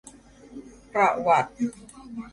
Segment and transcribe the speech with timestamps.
[0.93, 1.49] ประวัติ